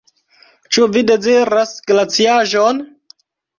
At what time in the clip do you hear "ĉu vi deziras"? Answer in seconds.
0.77-1.75